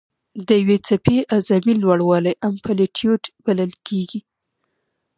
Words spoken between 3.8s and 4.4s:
کېږي.